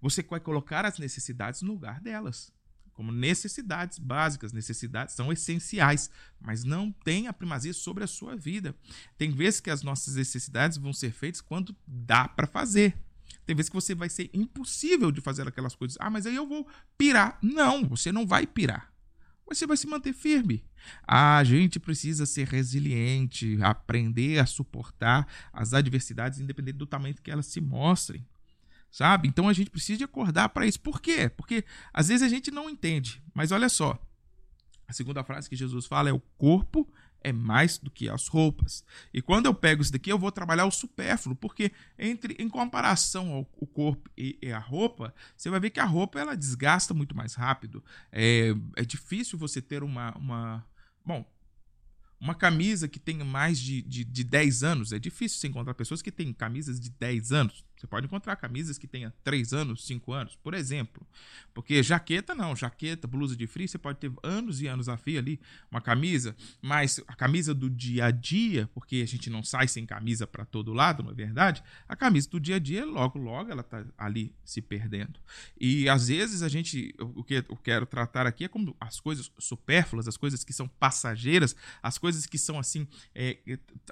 Você 0.00 0.22
vai 0.22 0.38
colocar 0.38 0.84
as 0.84 0.98
necessidades 0.98 1.62
no 1.62 1.72
lugar 1.72 2.00
delas 2.00 2.52
como 2.98 3.12
necessidades 3.12 3.96
básicas, 3.96 4.52
necessidades 4.52 5.14
são 5.14 5.32
essenciais, 5.32 6.10
mas 6.40 6.64
não 6.64 6.90
tem 6.90 7.28
a 7.28 7.32
primazia 7.32 7.72
sobre 7.72 8.02
a 8.02 8.08
sua 8.08 8.34
vida. 8.34 8.74
Tem 9.16 9.30
vezes 9.30 9.60
que 9.60 9.70
as 9.70 9.84
nossas 9.84 10.16
necessidades 10.16 10.78
vão 10.78 10.92
ser 10.92 11.12
feitas 11.12 11.40
quando 11.40 11.76
dá 11.86 12.26
para 12.26 12.44
fazer. 12.44 12.98
Tem 13.44 13.54
vezes 13.54 13.68
que 13.68 13.74
você 13.74 13.94
vai 13.94 14.08
ser 14.08 14.30
impossível 14.32 15.10
de 15.10 15.20
fazer 15.20 15.46
aquelas 15.46 15.74
coisas. 15.74 15.96
Ah, 16.00 16.10
mas 16.10 16.26
aí 16.26 16.36
eu 16.36 16.46
vou 16.46 16.66
pirar. 16.96 17.38
Não, 17.42 17.84
você 17.84 18.12
não 18.12 18.26
vai 18.26 18.46
pirar. 18.46 18.92
Você 19.46 19.66
vai 19.66 19.76
se 19.76 19.86
manter 19.86 20.12
firme. 20.12 20.64
A 21.06 21.42
gente 21.42 21.80
precisa 21.80 22.26
ser 22.26 22.46
resiliente, 22.46 23.58
aprender 23.62 24.38
a 24.38 24.46
suportar 24.46 25.26
as 25.52 25.72
adversidades, 25.72 26.38
independente 26.38 26.76
do 26.76 26.86
tamanho 26.86 27.14
que 27.14 27.30
elas 27.30 27.46
se 27.46 27.60
mostrem 27.60 28.26
sabe? 28.90 29.28
Então 29.28 29.48
a 29.48 29.52
gente 29.52 29.70
precisa 29.70 30.04
acordar 30.04 30.48
para 30.48 30.66
isso. 30.66 30.80
Por 30.80 31.00
quê? 31.00 31.28
Porque 31.28 31.64
às 31.92 32.08
vezes 32.08 32.22
a 32.22 32.28
gente 32.28 32.50
não 32.50 32.68
entende. 32.68 33.22
Mas 33.34 33.52
olha 33.52 33.68
só, 33.68 33.98
a 34.86 34.92
segunda 34.92 35.22
frase 35.22 35.48
que 35.48 35.56
Jesus 35.56 35.86
fala 35.86 36.08
é: 36.08 36.12
o 36.12 36.20
corpo 36.36 36.88
é 37.22 37.32
mais 37.32 37.78
do 37.78 37.90
que 37.90 38.08
as 38.08 38.28
roupas. 38.28 38.84
E 39.12 39.20
quando 39.20 39.46
eu 39.46 39.54
pego 39.54 39.82
isso 39.82 39.92
daqui, 39.92 40.10
eu 40.10 40.18
vou 40.18 40.30
trabalhar 40.30 40.66
o 40.66 40.70
supérfluo, 40.70 41.36
porque 41.36 41.72
entre 41.98 42.36
em 42.38 42.48
comparação 42.48 43.32
ao 43.32 43.44
corpo 43.44 44.10
e, 44.16 44.38
e, 44.40 44.52
a 44.52 44.58
roupa, 44.58 45.14
você 45.36 45.50
vai 45.50 45.60
ver 45.60 45.70
que 45.70 45.80
a 45.80 45.84
roupa 45.84 46.20
ela 46.20 46.36
desgasta 46.36 46.94
muito 46.94 47.16
mais 47.16 47.34
rápido. 47.34 47.82
É, 48.12 48.54
é 48.76 48.84
difícil 48.84 49.38
você 49.38 49.60
ter 49.60 49.82
uma, 49.82 50.16
uma 50.16 50.66
bom, 51.04 51.24
uma 52.20 52.34
camisa 52.34 52.88
que 52.88 52.98
tenha 52.98 53.24
mais 53.24 53.58
de, 53.58 53.82
de, 53.82 54.04
de 54.04 54.24
10 54.24 54.62
anos. 54.62 54.92
É 54.92 54.98
difícil 54.98 55.38
você 55.38 55.48
encontrar 55.48 55.74
pessoas 55.74 56.02
que 56.02 56.10
têm 56.10 56.32
camisas 56.32 56.80
de 56.80 56.90
10 56.90 57.32
anos. 57.32 57.64
Você 57.78 57.86
pode 57.86 58.06
encontrar 58.06 58.34
camisas 58.36 58.76
que 58.76 58.88
tenha 58.88 59.14
3 59.22 59.52
anos, 59.52 59.86
5 59.86 60.12
anos, 60.12 60.36
por 60.36 60.52
exemplo. 60.52 61.06
Porque 61.54 61.80
jaqueta 61.82 62.34
não, 62.34 62.56
jaqueta, 62.56 63.06
blusa 63.06 63.36
de 63.36 63.46
frio, 63.46 63.68
você 63.68 63.78
pode 63.78 63.98
ter 63.98 64.12
anos 64.22 64.60
e 64.60 64.66
anos 64.66 64.88
a 64.88 64.96
fio 64.96 65.18
ali, 65.18 65.40
uma 65.70 65.80
camisa, 65.80 66.36
mas 66.60 67.00
a 67.06 67.14
camisa 67.14 67.54
do 67.54 67.70
dia 67.70 68.06
a 68.06 68.10
dia, 68.10 68.68
porque 68.74 68.96
a 68.96 69.06
gente 69.06 69.30
não 69.30 69.44
sai 69.44 69.68
sem 69.68 69.86
camisa 69.86 70.26
para 70.26 70.44
todo 70.44 70.72
lado, 70.72 71.04
não 71.04 71.12
é 71.12 71.14
verdade? 71.14 71.62
A 71.88 71.94
camisa 71.94 72.28
do 72.28 72.40
dia 72.40 72.56
a 72.56 72.58
dia, 72.58 72.84
logo, 72.84 73.18
logo, 73.18 73.50
ela 73.50 73.62
tá 73.62 73.84
ali 73.96 74.34
se 74.44 74.60
perdendo. 74.60 75.20
E 75.60 75.88
às 75.88 76.08
vezes 76.08 76.42
a 76.42 76.48
gente, 76.48 76.94
o 76.98 77.22
que 77.22 77.44
eu 77.48 77.56
quero 77.56 77.86
tratar 77.86 78.26
aqui 78.26 78.44
é 78.44 78.48
como 78.48 78.76
as 78.80 78.98
coisas 78.98 79.30
supérfluas, 79.38 80.08
as 80.08 80.16
coisas 80.16 80.42
que 80.42 80.52
são 80.52 80.66
passageiras, 80.66 81.54
as 81.80 81.96
coisas 81.96 82.07
que 82.26 82.38
são 82.38 82.58
assim, 82.58 82.86
é, 83.14 83.38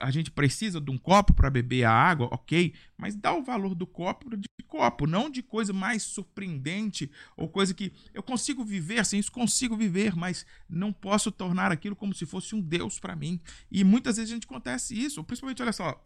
a 0.00 0.10
gente 0.10 0.30
precisa 0.30 0.80
de 0.80 0.90
um 0.90 0.98
copo 0.98 1.32
para 1.34 1.50
beber 1.50 1.84
a 1.84 1.92
água, 1.92 2.28
ok, 2.30 2.74
mas 2.96 3.14
dá 3.14 3.34
o 3.34 3.42
valor 3.42 3.74
do 3.74 3.86
copo 3.86 4.36
de 4.36 4.48
copo, 4.66 5.06
não 5.06 5.30
de 5.30 5.42
coisa 5.42 5.72
mais 5.72 6.02
surpreendente 6.02 7.10
ou 7.36 7.48
coisa 7.48 7.72
que 7.72 7.92
eu 8.12 8.22
consigo 8.22 8.64
viver 8.64 9.04
sem 9.04 9.20
isso, 9.20 9.30
consigo 9.30 9.76
viver, 9.76 10.14
mas 10.16 10.44
não 10.68 10.92
posso 10.92 11.30
tornar 11.30 11.72
aquilo 11.72 11.96
como 11.96 12.14
se 12.14 12.26
fosse 12.26 12.54
um 12.54 12.60
Deus 12.60 12.98
para 12.98 13.16
mim. 13.16 13.40
E 13.70 13.84
muitas 13.84 14.16
vezes 14.16 14.30
a 14.30 14.34
gente 14.34 14.46
acontece 14.46 14.98
isso, 14.98 15.22
principalmente, 15.24 15.62
olha 15.62 15.72
só, 15.72 16.04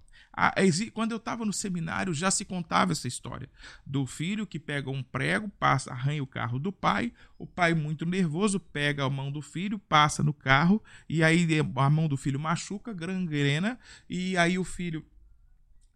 quando 0.93 1.13
eu 1.13 1.17
estava 1.17 1.45
no 1.45 1.53
seminário 1.53 2.15
já 2.15 2.31
se 2.31 2.45
contava 2.45 2.93
essa 2.93 3.09
história 3.09 3.49
do 3.85 4.07
filho 4.07 4.47
que 4.47 4.59
pega 4.59 4.91
um 4.91 5.03
prego, 5.03 5.49
passa, 5.59 5.91
arranha 5.91 6.23
o 6.23 6.27
carro 6.27 6.59
do 6.59 6.73
pai, 6.73 7.13
o 7.39 7.47
pai 7.47 7.75
muito 7.75 8.07
nervoso 8.07 8.59
pega 8.59 9.05
a 9.05 9.11
mão 9.11 9.31
do 9.31 9.43
filho, 9.43 9.79
passa 9.79 10.23
no 10.23 10.33
carro 10.33 10.83
e 11.09 11.23
aí 11.23 11.47
a 11.77 11.91
mão 11.91 12.09
do 12.09 12.17
filho 12.17 12.39
machuca, 12.39 12.93
gangrena 12.93 13.79
e 14.09 14.37
aí 14.37 14.59
o 14.59 14.65
filho 14.65 15.05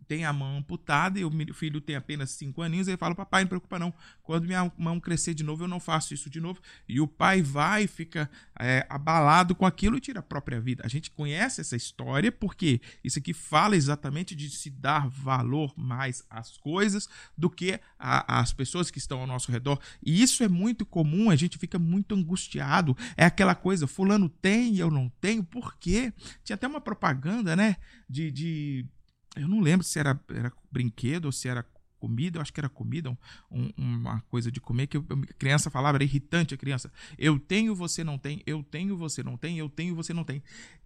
tem 0.04 0.24
a 0.24 0.32
mão 0.32 0.58
amputada 0.58 1.18
e 1.18 1.24
o 1.24 1.54
filho 1.54 1.80
tem 1.80 1.96
apenas 1.96 2.30
5 2.30 2.62
aninhos, 2.62 2.88
ele 2.88 2.96
fala: 2.96 3.14
Papai, 3.14 3.42
não 3.42 3.48
preocupa 3.48 3.78
não, 3.78 3.92
quando 4.22 4.46
minha 4.46 4.70
mão 4.76 5.00
crescer 5.00 5.34
de 5.34 5.42
novo, 5.42 5.64
eu 5.64 5.68
não 5.68 5.80
faço 5.80 6.14
isso 6.14 6.30
de 6.30 6.40
novo. 6.40 6.60
E 6.88 7.00
o 7.00 7.06
pai 7.06 7.42
vai, 7.42 7.86
fica 7.86 8.30
é, 8.58 8.86
abalado 8.88 9.54
com 9.54 9.66
aquilo 9.66 9.96
e 9.96 10.00
tira 10.00 10.20
a 10.20 10.22
própria 10.22 10.60
vida. 10.60 10.82
A 10.84 10.88
gente 10.88 11.10
conhece 11.10 11.60
essa 11.60 11.76
história 11.76 12.30
porque 12.30 12.80
isso 13.02 13.18
aqui 13.18 13.32
fala 13.32 13.76
exatamente 13.76 14.34
de 14.34 14.50
se 14.50 14.70
dar 14.70 15.08
valor 15.08 15.72
mais 15.76 16.24
às 16.30 16.56
coisas 16.56 17.08
do 17.36 17.50
que 17.50 17.80
às 17.98 18.52
pessoas 18.52 18.90
que 18.90 18.98
estão 18.98 19.20
ao 19.20 19.26
nosso 19.26 19.50
redor. 19.50 19.80
E 20.04 20.22
isso 20.22 20.42
é 20.44 20.48
muito 20.48 20.86
comum, 20.86 21.30
a 21.30 21.36
gente 21.36 21.58
fica 21.58 21.78
muito 21.78 22.14
angustiado. 22.14 22.96
É 23.16 23.24
aquela 23.24 23.54
coisa: 23.54 23.86
Fulano 23.86 24.28
tem 24.28 24.74
e 24.74 24.80
eu 24.80 24.90
não 24.90 25.08
tenho, 25.20 25.42
por 25.42 25.76
quê? 25.76 26.12
Tinha 26.44 26.54
até 26.54 26.66
uma 26.66 26.80
propaganda, 26.80 27.56
né? 27.56 27.76
de, 28.08 28.30
de 28.30 28.86
eu 29.34 29.48
não 29.48 29.60
lembro 29.60 29.84
se 29.84 29.98
era, 29.98 30.18
era 30.28 30.52
brinquedo 30.70 31.26
ou 31.26 31.32
se 31.32 31.48
era 31.48 31.66
comida, 32.04 32.36
eu 32.36 32.42
acho 32.42 32.52
que 32.52 32.60
era 32.60 32.68
comida, 32.68 33.16
um, 33.50 33.70
uma 33.78 34.20
coisa 34.28 34.52
de 34.52 34.60
comer 34.60 34.86
que 34.86 34.98
a 34.98 35.02
criança 35.38 35.70
falava, 35.70 35.96
era 35.96 36.04
irritante 36.04 36.52
a 36.52 36.56
criança. 36.56 36.92
Eu 37.16 37.38
tenho, 37.38 37.74
você 37.74 38.04
não 38.04 38.18
tem, 38.18 38.42
eu 38.46 38.62
tenho, 38.62 38.94
você 38.96 39.22
não 39.22 39.38
tem, 39.38 39.58
eu 39.58 39.70
tenho, 39.70 39.94
você 39.94 40.12
não 40.12 40.22
tem. 40.22 40.42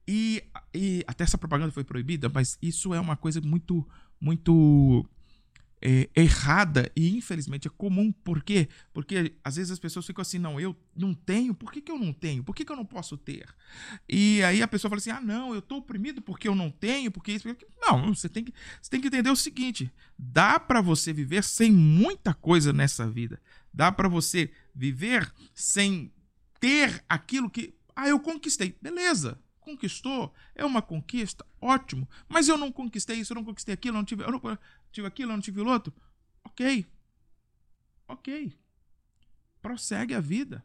E, 0.07 0.45
e 0.73 1.05
até 1.09 1.25
essa 1.25 1.37
propaganda 1.37 1.73
foi 1.73 1.83
proibida, 1.83 2.29
mas 2.29 2.57
isso 2.63 2.95
é 2.95 3.01
uma 3.01 3.17
coisa 3.17 3.41
muito, 3.41 3.87
muito 4.21 5.05
é, 5.81 6.09
errada 6.15 6.91
e 6.97 7.17
infelizmente 7.17 7.69
é 7.69 7.71
comum. 7.71 8.13
Por 8.13 8.43
quê? 8.43 8.69
Porque 8.93 9.37
às 9.43 9.57
vezes 9.57 9.71
as 9.71 9.79
pessoas 9.79 10.07
ficam 10.07 10.23
assim, 10.23 10.39
não, 10.39 10.61
eu 10.61 10.77
não 10.97 11.15
tenho, 11.15 11.55
por 11.55 11.73
que, 11.73 11.81
que 11.81 11.93
eu 11.93 11.99
não 11.99 12.13
tenho? 12.13 12.43
Por 12.43 12.55
que, 12.55 12.65
que 12.65 12.73
eu 12.73 12.77
não 12.77 12.85
posso 12.85 13.17
ter? 13.17 13.47
E 14.09 14.43
aí 14.43 14.63
a 14.63 14.69
pessoa 14.69 14.91
fala 14.91 14.99
assim, 14.99 15.11
ah, 15.11 15.21
não, 15.21 15.53
eu 15.53 15.61
estou 15.61 15.79
oprimido 15.79 16.21
porque 16.21 16.49
eu 16.49 16.55
não 16.55 16.71
tenho, 16.71 17.11
porque 17.11 17.33
isso. 17.33 17.45
Porque... 17.45 17.67
Não, 17.81 18.15
você 18.15 18.29
tem, 18.29 18.45
que, 18.45 18.53
você 18.81 18.91
tem 18.91 19.01
que 19.01 19.09
entender 19.09 19.31
o 19.31 19.37
seguinte: 19.37 19.93
dá 20.19 20.59
para 20.59 20.81
você 20.81 21.13
viver 21.13 21.45
sem 21.45 21.73
muita 21.73 22.35
coisa 22.35 22.73
nessa 22.73 23.09
vida. 23.09 23.41
Dá 23.73 23.93
para 23.93 24.09
você 24.09 24.51
viver 24.75 25.33
sem 25.55 26.13
ter 26.61 27.05
aquilo 27.09 27.51
que. 27.51 27.75
Ah, 27.95 28.09
eu 28.09 28.21
conquistei. 28.21 28.77
Beleza, 28.81 29.41
conquistou, 29.69 30.33
é 30.55 30.65
uma 30.65 30.81
conquista, 30.81 31.45
ótimo. 31.61 32.09
Mas 32.29 32.49
eu 32.49 32.57
não 32.57 32.73
conquistei 32.73 33.17
isso, 33.19 33.33
eu 33.33 33.37
não 33.37 33.45
conquistei 33.45 33.75
aquilo, 33.75 33.97
eu 33.97 33.99
não 33.99 34.05
tive, 34.05 34.23
eu 34.25 34.33
não 34.33 34.59
tive 34.91 35.07
aquilo, 35.07 35.33
eu 35.33 35.37
não 35.37 35.43
tive 35.43 35.61
o 35.61 35.67
outro. 35.67 35.93
Ok. 36.45 36.87
Ok. 38.07 38.53
Prossegue 39.61 40.15
a 40.15 40.21
vida. 40.21 40.65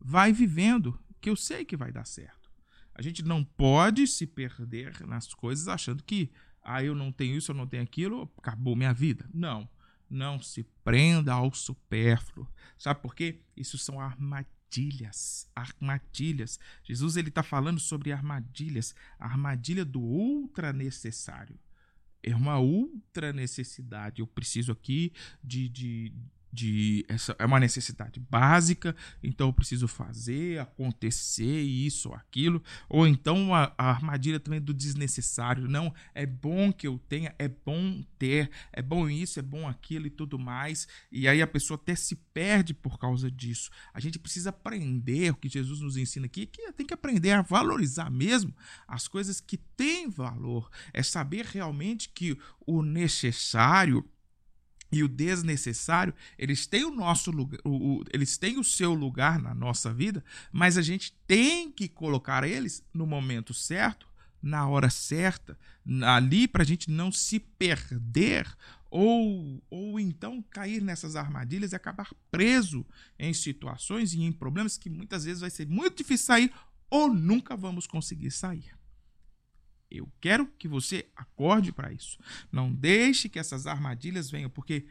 Vai 0.00 0.32
vivendo, 0.32 0.98
que 1.20 1.28
eu 1.28 1.36
sei 1.36 1.64
que 1.64 1.76
vai 1.76 1.92
dar 1.92 2.06
certo. 2.06 2.50
A 2.94 3.02
gente 3.02 3.22
não 3.22 3.44
pode 3.44 4.06
se 4.06 4.26
perder 4.26 5.06
nas 5.06 5.32
coisas 5.34 5.68
achando 5.68 6.02
que, 6.02 6.30
ah, 6.62 6.82
eu 6.82 6.94
não 6.94 7.12
tenho 7.12 7.36
isso, 7.36 7.50
eu 7.50 7.56
não 7.56 7.66
tenho 7.66 7.82
aquilo, 7.82 8.32
acabou 8.38 8.74
minha 8.74 8.92
vida. 8.92 9.28
Não. 9.32 9.68
Não 10.08 10.40
se 10.40 10.64
prenda 10.82 11.34
ao 11.34 11.52
supérfluo. 11.52 12.48
Sabe 12.78 13.00
por 13.00 13.14
quê? 13.14 13.42
Isso 13.56 13.76
são 13.76 14.00
armadilhas. 14.00 14.57
Armadilhas. 15.54 16.58
Jesus 16.84 17.16
ele 17.16 17.28
está 17.28 17.42
falando 17.42 17.80
sobre 17.80 18.12
armadilhas. 18.12 18.94
A 19.18 19.26
armadilha 19.26 19.84
do 19.84 20.00
ultra 20.00 20.72
necessário. 20.72 21.58
É 22.22 22.34
uma 22.34 22.58
ultra 22.58 23.32
necessidade. 23.32 24.20
Eu 24.20 24.26
preciso 24.26 24.72
aqui 24.72 25.12
de, 25.42 25.68
de, 25.68 26.12
de 26.52 27.04
essa 27.08 27.34
é 27.38 27.44
uma 27.44 27.60
necessidade 27.60 28.20
básica, 28.20 28.94
então 29.22 29.48
eu 29.48 29.52
preciso 29.52 29.86
fazer 29.86 30.60
acontecer 30.60 31.60
isso 31.60 32.08
ou 32.08 32.14
aquilo, 32.14 32.62
ou 32.88 33.06
então 33.06 33.54
a, 33.54 33.72
a, 33.76 33.90
armadilha 33.90 34.40
também 34.40 34.60
do 34.60 34.72
desnecessário, 34.72 35.68
não 35.68 35.92
é 36.14 36.24
bom 36.24 36.72
que 36.72 36.86
eu 36.86 36.98
tenha, 36.98 37.34
é 37.38 37.48
bom 37.48 38.02
ter, 38.18 38.50
é 38.72 38.82
bom 38.82 39.08
isso, 39.08 39.38
é 39.38 39.42
bom 39.42 39.68
aquilo 39.68 40.06
e 40.06 40.10
tudo 40.10 40.38
mais, 40.38 40.88
e 41.12 41.28
aí 41.28 41.42
a 41.42 41.46
pessoa 41.46 41.78
até 41.80 41.94
se 41.94 42.16
perde 42.16 42.72
por 42.72 42.98
causa 42.98 43.30
disso. 43.30 43.70
A 43.92 44.00
gente 44.00 44.18
precisa 44.18 44.50
aprender 44.50 45.32
o 45.32 45.36
que 45.36 45.48
Jesus 45.48 45.80
nos 45.80 45.96
ensina 45.96 46.26
aqui, 46.26 46.46
que 46.46 46.72
tem 46.72 46.86
que 46.86 46.94
aprender 46.94 47.32
a 47.32 47.42
valorizar 47.42 48.10
mesmo 48.10 48.54
as 48.86 49.06
coisas 49.06 49.40
que 49.40 49.56
têm 49.56 50.08
valor, 50.08 50.70
é 50.92 51.02
saber 51.02 51.44
realmente 51.44 52.08
que 52.08 52.38
o 52.66 52.82
necessário 52.82 54.08
e 54.90 55.02
o 55.02 55.08
desnecessário, 55.08 56.14
eles 56.38 56.66
têm 56.66 56.84
o 56.84 56.90
nosso 56.90 57.30
lugar, 57.30 57.60
o, 57.64 57.98
o, 57.98 58.04
eles 58.12 58.38
têm 58.38 58.58
o 58.58 58.64
seu 58.64 58.94
lugar 58.94 59.38
na 59.38 59.54
nossa 59.54 59.92
vida, 59.92 60.24
mas 60.52 60.78
a 60.78 60.82
gente 60.82 61.12
tem 61.26 61.70
que 61.70 61.88
colocar 61.88 62.44
eles 62.44 62.82
no 62.92 63.06
momento 63.06 63.52
certo, 63.52 64.08
na 64.42 64.66
hora 64.68 64.88
certa, 64.88 65.58
ali 66.06 66.46
para 66.46 66.62
a 66.62 66.66
gente 66.66 66.90
não 66.90 67.10
se 67.10 67.40
perder 67.40 68.46
ou, 68.90 69.62
ou 69.68 70.00
então 70.00 70.42
cair 70.42 70.80
nessas 70.80 71.16
armadilhas 71.16 71.72
e 71.72 71.76
acabar 71.76 72.10
preso 72.30 72.86
em 73.18 73.34
situações 73.34 74.14
e 74.14 74.22
em 74.22 74.32
problemas 74.32 74.78
que 74.78 74.88
muitas 74.88 75.24
vezes 75.24 75.40
vai 75.40 75.50
ser 75.50 75.66
muito 75.66 75.98
difícil 75.98 76.26
sair 76.26 76.52
ou 76.88 77.12
nunca 77.12 77.56
vamos 77.56 77.86
conseguir 77.86 78.30
sair. 78.30 78.77
Eu 79.90 80.10
quero 80.20 80.46
que 80.58 80.68
você 80.68 81.06
acorde 81.16 81.72
para 81.72 81.92
isso. 81.92 82.18
Não 82.52 82.72
deixe 82.72 83.28
que 83.28 83.38
essas 83.38 83.66
armadilhas 83.66 84.30
venham, 84.30 84.50
porque 84.50 84.86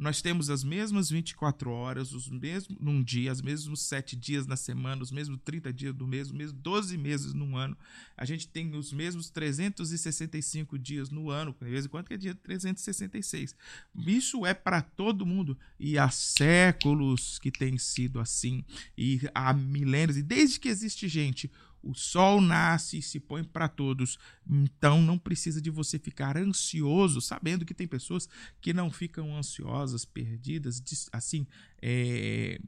nós 0.00 0.22
temos 0.22 0.48
as 0.48 0.64
mesmas 0.64 1.10
24 1.10 1.70
horas, 1.70 2.14
os 2.14 2.26
mesmos 2.26 2.74
num 2.80 3.02
dia, 3.02 3.30
os 3.30 3.42
mesmos 3.42 3.82
7 3.82 4.16
dias 4.16 4.46
na 4.46 4.56
semana, 4.56 5.02
os 5.02 5.12
mesmos 5.12 5.38
30 5.44 5.70
dias 5.74 5.94
do 5.94 6.06
mês, 6.06 6.28
os 6.28 6.32
mesmos 6.32 6.58
12 6.58 6.96
meses 6.96 7.34
num 7.34 7.54
ano. 7.54 7.76
A 8.16 8.24
gente 8.24 8.48
tem 8.48 8.74
os 8.74 8.94
mesmos 8.94 9.28
365 9.28 10.78
dias 10.78 11.10
no 11.10 11.28
ano, 11.28 11.54
de 11.60 11.68
vez 11.68 11.84
em 11.84 11.88
quando 11.90 12.06
que 12.06 12.14
é 12.14 12.16
dia 12.16 12.34
366. 12.34 13.54
Isso 13.94 14.46
é 14.46 14.54
para 14.54 14.80
todo 14.80 15.26
mundo 15.26 15.56
e 15.78 15.98
há 15.98 16.08
séculos 16.08 17.38
que 17.38 17.50
tem 17.50 17.76
sido 17.76 18.20
assim 18.20 18.64
e 18.96 19.20
há 19.34 19.52
milênios 19.52 20.16
e 20.16 20.22
desde 20.22 20.58
que 20.58 20.68
existe 20.68 21.08
gente, 21.08 21.50
o 21.82 21.94
sol 21.94 22.40
nasce 22.40 22.98
e 22.98 23.02
se 23.02 23.18
põe 23.18 23.42
para 23.42 23.68
todos. 23.68 24.18
Então 24.48 25.00
não 25.00 25.18
precisa 25.18 25.60
de 25.60 25.70
você 25.70 25.98
ficar 25.98 26.36
ansioso, 26.36 27.20
sabendo 27.20 27.64
que 27.64 27.74
tem 27.74 27.86
pessoas 27.86 28.28
que 28.60 28.72
não 28.72 28.90
ficam 28.90 29.36
ansiosas, 29.36 30.04
perdidas, 30.04 30.82
assim, 31.12 31.46
é, 31.80 32.60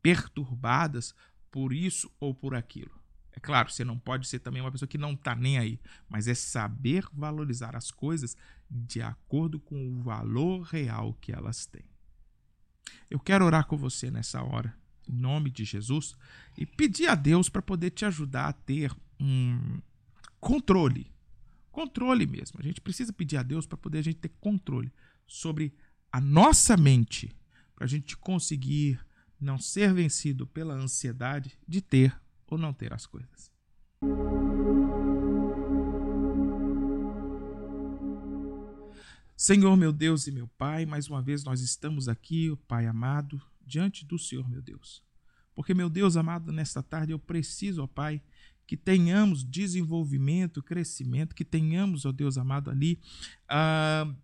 perturbadas 0.00 1.14
por 1.50 1.72
isso 1.72 2.10
ou 2.20 2.34
por 2.34 2.54
aquilo. 2.54 3.00
É 3.34 3.40
claro, 3.40 3.70
você 3.70 3.84
não 3.84 3.98
pode 3.98 4.28
ser 4.28 4.40
também 4.40 4.60
uma 4.60 4.70
pessoa 4.70 4.88
que 4.88 4.98
não 4.98 5.12
está 5.12 5.34
nem 5.34 5.58
aí, 5.58 5.80
mas 6.08 6.28
é 6.28 6.34
saber 6.34 7.06
valorizar 7.12 7.74
as 7.74 7.90
coisas 7.90 8.36
de 8.70 9.00
acordo 9.00 9.58
com 9.58 9.88
o 9.88 10.02
valor 10.02 10.62
real 10.62 11.14
que 11.14 11.32
elas 11.32 11.64
têm. 11.64 11.84
Eu 13.10 13.18
quero 13.18 13.44
orar 13.44 13.66
com 13.66 13.76
você 13.76 14.10
nessa 14.10 14.42
hora 14.42 14.81
em 15.08 15.14
nome 15.14 15.50
de 15.50 15.64
Jesus, 15.64 16.16
e 16.56 16.66
pedir 16.66 17.06
a 17.08 17.14
Deus 17.14 17.48
para 17.48 17.62
poder 17.62 17.90
te 17.90 18.04
ajudar 18.04 18.48
a 18.48 18.52
ter 18.52 18.94
um 19.20 19.80
controle. 20.40 21.10
Controle 21.70 22.26
mesmo. 22.26 22.60
A 22.60 22.62
gente 22.62 22.80
precisa 22.80 23.12
pedir 23.12 23.36
a 23.36 23.42
Deus 23.42 23.66
para 23.66 23.78
poder 23.78 23.98
a 23.98 24.02
gente 24.02 24.18
ter 24.18 24.32
controle 24.40 24.92
sobre 25.26 25.74
a 26.10 26.20
nossa 26.20 26.76
mente, 26.76 27.34
para 27.74 27.84
a 27.84 27.88
gente 27.88 28.16
conseguir 28.16 29.00
não 29.40 29.58
ser 29.58 29.92
vencido 29.92 30.46
pela 30.46 30.74
ansiedade 30.74 31.58
de 31.66 31.80
ter 31.80 32.14
ou 32.46 32.58
não 32.58 32.72
ter 32.72 32.92
as 32.92 33.06
coisas. 33.06 33.50
Senhor, 39.36 39.76
meu 39.76 39.92
Deus 39.92 40.28
e 40.28 40.30
meu 40.30 40.46
Pai, 40.46 40.86
mais 40.86 41.08
uma 41.08 41.20
vez 41.20 41.42
nós 41.42 41.60
estamos 41.60 42.08
aqui, 42.08 42.56
Pai 42.68 42.86
amado, 42.86 43.42
diante 43.66 44.04
do 44.04 44.18
Senhor, 44.18 44.48
meu 44.48 44.62
Deus. 44.62 45.02
Porque, 45.54 45.74
meu 45.74 45.90
Deus 45.90 46.16
amado, 46.16 46.50
nesta 46.50 46.82
tarde 46.82 47.12
eu 47.12 47.18
preciso, 47.18 47.82
ó 47.82 47.86
Pai, 47.86 48.22
que 48.66 48.76
tenhamos 48.76 49.44
desenvolvimento, 49.44 50.62
crescimento, 50.62 51.34
que 51.34 51.44
tenhamos, 51.44 52.06
ó 52.06 52.12
Deus 52.12 52.38
amado, 52.38 52.70
ali, 52.70 52.98
uh, 53.50 54.14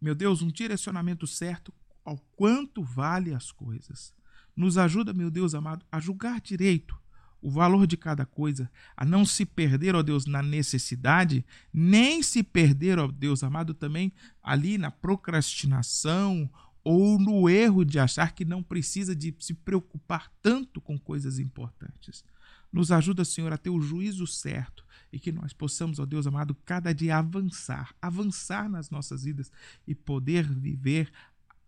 meu 0.00 0.14
Deus, 0.14 0.42
um 0.42 0.48
direcionamento 0.48 1.26
certo 1.26 1.72
ao 2.04 2.18
quanto 2.36 2.82
vale 2.82 3.34
as 3.34 3.50
coisas. 3.50 4.14
Nos 4.54 4.76
ajuda, 4.76 5.12
meu 5.12 5.30
Deus 5.30 5.54
amado, 5.54 5.84
a 5.90 5.98
julgar 5.98 6.40
direito 6.40 7.00
o 7.42 7.50
valor 7.50 7.88
de 7.88 7.96
cada 7.96 8.24
coisa, 8.24 8.70
a 8.96 9.04
não 9.04 9.24
se 9.24 9.44
perder, 9.44 9.96
ó 9.96 10.02
Deus, 10.02 10.26
na 10.26 10.40
necessidade, 10.40 11.44
nem 11.72 12.22
se 12.22 12.40
perder, 12.40 13.00
ó 13.00 13.08
Deus 13.08 13.42
amado, 13.42 13.74
também 13.74 14.12
ali 14.40 14.78
na 14.78 14.92
procrastinação 14.92 16.48
ou 16.84 17.18
no 17.18 17.48
erro 17.48 17.84
de 17.84 17.98
achar 17.98 18.34
que 18.34 18.44
não 18.44 18.62
precisa 18.62 19.14
de 19.14 19.34
se 19.38 19.54
preocupar 19.54 20.32
tanto 20.42 20.80
com 20.80 20.98
coisas 20.98 21.38
importantes. 21.38 22.24
Nos 22.72 22.90
ajuda, 22.90 23.24
Senhor, 23.24 23.52
a 23.52 23.58
ter 23.58 23.70
o 23.70 23.80
juízo 23.80 24.26
certo 24.26 24.84
e 25.12 25.18
que 25.18 25.30
nós 25.30 25.52
possamos, 25.52 25.98
ó 25.98 26.06
Deus 26.06 26.26
amado, 26.26 26.54
cada 26.64 26.92
dia 26.92 27.18
avançar, 27.18 27.94
avançar 28.00 28.68
nas 28.68 28.90
nossas 28.90 29.24
vidas 29.24 29.52
e 29.86 29.94
poder 29.94 30.48
viver, 30.48 31.12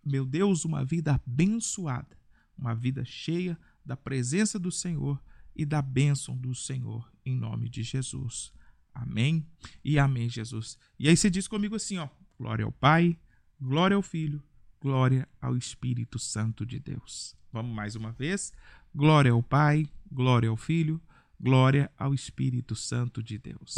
meu 0.03 0.25
Deus, 0.25 0.65
uma 0.65 0.83
vida 0.83 1.13
abençoada, 1.13 2.17
uma 2.57 2.73
vida 2.73 3.05
cheia 3.05 3.57
da 3.85 3.95
presença 3.95 4.57
do 4.57 4.71
Senhor 4.71 5.21
e 5.55 5.63
da 5.63 5.81
bênção 5.81 6.35
do 6.35 6.53
Senhor, 6.55 7.09
em 7.23 7.35
nome 7.37 7.69
de 7.69 7.83
Jesus. 7.83 8.51
Amém 8.93 9.45
e 9.83 9.99
amém, 9.99 10.27
Jesus. 10.27 10.77
E 10.97 11.07
aí 11.07 11.15
você 11.15 11.29
diz 11.29 11.47
comigo 11.47 11.75
assim, 11.75 11.97
ó: 11.97 12.09
glória 12.37 12.65
ao 12.65 12.71
Pai, 12.71 13.17
glória 13.59 13.95
ao 13.95 14.01
Filho 14.01 14.41
glória 14.85 15.27
ao 15.41 15.57
Espírito 15.57 16.19
Santo 16.19 16.63
de 16.63 16.79
Deus. 16.79 17.35
Vamos 17.51 17.75
mais 17.75 17.95
uma 17.95 18.11
vez. 18.11 18.53
Glória 18.93 19.31
ao 19.31 19.41
Pai, 19.41 19.89
glória 20.11 20.47
ao 20.47 20.55
Filho, 20.55 21.01
glória 21.41 21.91
ao 21.97 22.13
Espírito 22.13 22.75
Santo 22.75 23.23
de 23.23 23.39
Deus. 23.39 23.73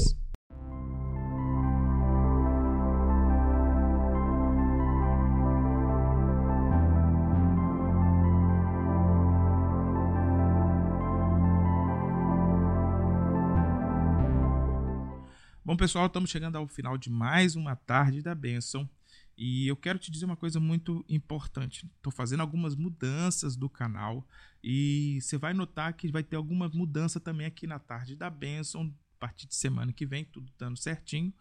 Bom, 15.64 15.78
pessoal, 15.78 16.08
estamos 16.08 16.30
chegando 16.30 16.58
ao 16.58 16.68
final 16.68 16.98
de 16.98 17.10
mais 17.10 17.56
uma 17.56 17.78
tarde 17.78 18.22
da 18.22 18.36
bênção. 18.36 18.90
E 19.38 19.68
eu 19.68 19.76
quero 19.76 20.00
te 20.00 20.10
dizer 20.10 20.26
uma 20.26 20.36
coisa 20.36 20.60
muito 20.60 21.06
importante. 21.08 21.86
Estou 21.96 22.12
fazendo 22.12 22.40
algumas 22.40 22.76
mudanças 22.76 23.56
do 23.56 23.70
canal 23.70 24.28
e 24.64 25.20
você 25.22 25.38
vai 25.38 25.54
notar 25.54 25.94
que 25.94 26.12
vai 26.12 26.24
ter 26.24 26.36
alguma 26.36 26.68
mudança 26.70 27.20
também 27.20 27.46
aqui 27.46 27.68
na 27.68 27.78
tarde 27.78 28.16
da 28.16 28.32
Benção, 28.32 28.92
a 29.16 29.20
partir 29.20 29.46
de 29.46 29.54
semana 29.54 29.94
que 29.94 30.08
vem, 30.08 30.26
tudo 30.26 30.52
dando 30.58 30.76
certinho, 30.76 31.32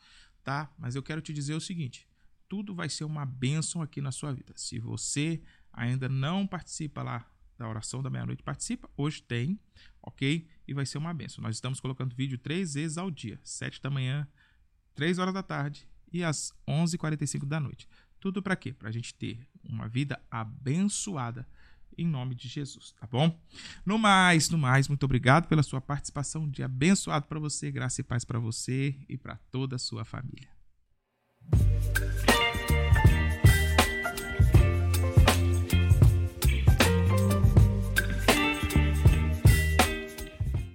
tá? 0.44 0.70
Mas 0.78 0.94
eu 0.94 1.02
quero 1.02 1.22
te 1.22 1.32
dizer 1.32 1.54
o 1.54 1.60
seguinte: 1.60 2.06
tudo 2.46 2.74
vai 2.74 2.90
ser 2.90 3.04
uma 3.04 3.24
bênção 3.24 3.80
aqui 3.80 4.02
na 4.02 4.12
sua 4.12 4.30
vida. 4.34 4.52
Se 4.56 4.78
você 4.78 5.42
ainda 5.72 6.06
não 6.06 6.46
participa 6.46 7.02
lá 7.02 7.26
da 7.56 7.66
oração 7.66 8.02
da 8.02 8.10
meia-noite, 8.10 8.42
participa. 8.42 8.90
Hoje 8.94 9.22
tem, 9.22 9.58
ok? 10.02 10.46
E 10.68 10.74
vai 10.74 10.84
ser 10.84 10.98
uma 10.98 11.14
bênção. 11.14 11.42
Nós 11.42 11.56
estamos 11.56 11.80
colocando 11.80 12.14
vídeo 12.14 12.36
três 12.36 12.74
vezes 12.74 12.98
ao 12.98 13.10
dia: 13.10 13.40
sete 13.42 13.80
da 13.80 13.88
manhã, 13.88 14.28
três 14.94 15.18
horas 15.18 15.32
da 15.32 15.42
tarde 15.42 15.88
e 16.16 16.24
às 16.24 16.52
11h45 16.68 17.44
da 17.44 17.60
noite. 17.60 17.88
Tudo 18.18 18.42
para 18.42 18.56
quê? 18.56 18.72
Para 18.72 18.88
a 18.88 18.92
gente 18.92 19.14
ter 19.14 19.46
uma 19.62 19.88
vida 19.88 20.20
abençoada 20.30 21.46
em 21.98 22.06
nome 22.06 22.34
de 22.34 22.46
Jesus, 22.48 22.92
tá 22.92 23.06
bom? 23.06 23.38
No 23.84 23.98
mais, 23.98 24.50
no 24.50 24.58
mais, 24.58 24.86
muito 24.86 25.04
obrigado 25.04 25.48
pela 25.48 25.62
sua 25.62 25.80
participação. 25.80 26.42
Um 26.42 26.50
dia 26.50 26.66
abençoado 26.66 27.26
para 27.26 27.40
você, 27.40 27.70
graça 27.70 28.00
e 28.00 28.04
paz 28.04 28.24
para 28.24 28.38
você 28.38 28.94
e 29.08 29.16
para 29.16 29.36
toda 29.50 29.76
a 29.76 29.78
sua 29.78 30.04
família. 30.04 30.48